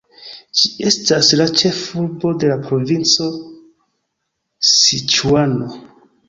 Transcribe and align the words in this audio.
Ĝi 0.59 0.69
estas 0.91 1.27
la 1.41 1.45
ĉef-urbo 1.61 2.31
de 2.45 2.49
la 2.53 2.55
provinco 2.63 3.27
Siĉuano. 4.71 5.71